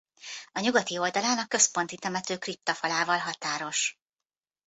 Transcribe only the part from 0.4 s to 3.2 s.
A nyugati oldalán a Központi temető kriptafalával